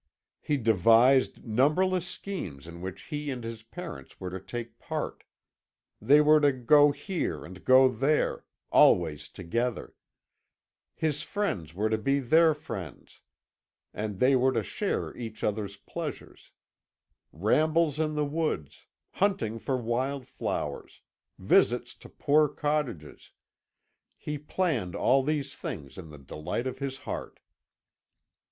He 0.41 0.57
devised 0.57 1.45
numberless 1.45 2.07
schemes 2.07 2.65
in 2.67 2.81
which 2.81 3.03
he 3.03 3.29
and 3.29 3.43
his 3.43 3.61
parents 3.61 4.19
were 4.19 4.31
to 4.31 4.39
take 4.39 4.79
part. 4.79 5.23
They 6.01 6.21
were 6.21 6.41
to 6.41 6.51
go 6.51 6.89
here, 6.89 7.45
and 7.45 7.53
to 7.53 7.61
go 7.61 7.87
there 7.87 8.43
always 8.71 9.29
together. 9.29 9.93
His 10.95 11.21
friends 11.21 11.75
were 11.75 11.87
to 11.87 11.99
be 11.99 12.17
their 12.19 12.55
friends, 12.55 13.21
and 13.93 14.17
they 14.17 14.35
were 14.35 14.51
to 14.53 14.63
share 14.63 15.15
each 15.15 15.43
other's 15.43 15.77
pleasures. 15.77 16.51
Rambles 17.31 17.99
in 17.99 18.15
the 18.15 18.25
woods, 18.25 18.87
hunting 19.11 19.59
for 19.59 19.77
wild 19.77 20.25
flowers, 20.27 21.01
visits 21.37 21.93
to 21.97 22.09
poor 22.09 22.47
cottages 22.49 23.33
he 24.17 24.39
planned 24.39 24.95
all 24.95 25.21
these 25.21 25.55
things 25.55 25.95
in 25.95 26.09
the 26.09 26.17
delight 26.17 26.65
of 26.65 26.79
his 26.79 26.97
heart. 27.05 27.39